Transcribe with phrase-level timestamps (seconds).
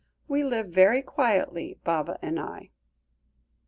[0.27, 2.71] We live very quietly, Baba and I."